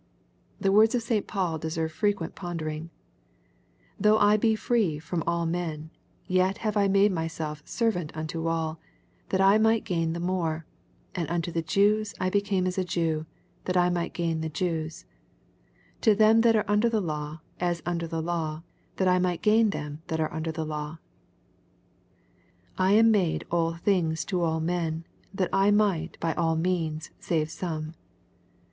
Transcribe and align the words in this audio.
The 0.59 0.71
words 0.71 0.95
of 0.95 1.03
St. 1.03 1.27
Paul 1.27 1.59
deserve 1.59 1.91
frequent 1.91 2.33
ponder 2.33 2.67
ing;—" 2.67 2.89
Though 3.99 4.17
I 4.17 4.35
be 4.35 4.55
free 4.55 4.97
from 4.97 5.21
all 5.27 5.45
men, 5.45 5.91
yet 6.25 6.57
have 6.65 6.75
I 6.75 6.87
made 6.87 7.11
myself 7.11 7.61
servant 7.67 8.11
unto 8.17 8.47
all, 8.47 8.79
that 9.29 9.39
I 9.41 9.59
might 9.59 9.83
gain 9.83 10.13
the 10.13 10.19
more, 10.19 10.65
and 11.13 11.29
unto 11.29 11.51
the 11.51 11.61
Jews 11.61 12.15
I 12.19 12.31
became 12.31 12.65
as 12.65 12.79
a 12.79 12.83
Jew, 12.83 13.27
that 13.65 13.77
I 13.77 13.91
might 13.91 14.11
gain 14.13 14.41
the 14.41 14.49
Jews: 14.49 15.05
to 16.01 16.15
them 16.15 16.41
that 16.41 16.55
are 16.55 16.65
under 16.67 16.89
the 16.89 16.99
law, 16.99 17.41
as 17.59 17.83
under 17.85 18.07
the 18.07 18.23
law, 18.23 18.63
that 18.95 19.07
I 19.07 19.19
might 19.19 19.43
gain 19.43 19.69
them 19.69 20.01
that 20.07 20.19
are 20.19 20.33
under 20.33 20.51
the 20.51 20.65
law/* 20.65 20.97
—"I 22.75 22.93
am 22.93 23.11
made 23.11 23.45
all 23.51 23.75
things 23.75 24.25
to 24.33 24.41
all 24.41 24.59
men, 24.59 25.05
that 25.31 25.51
I 25.53 25.69
might 25.69 26.19
by 26.19 26.33
all 26.33 26.55
means 26.55 27.11
save 27.19 27.51
some." 27.51 27.93